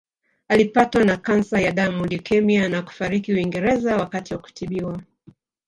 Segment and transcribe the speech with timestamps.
[0.47, 5.01] Alipatwa na kansa ya damu leukemia na kufariki Uingereza wakati wa kutibiwa